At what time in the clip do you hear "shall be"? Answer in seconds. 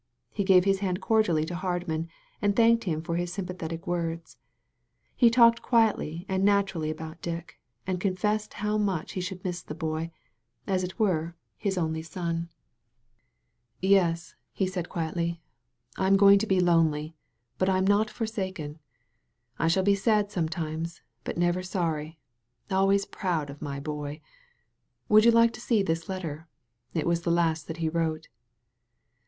19.67-19.93